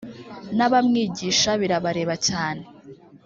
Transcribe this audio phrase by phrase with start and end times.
[0.57, 2.63] n’abamwigisha birabareba cyane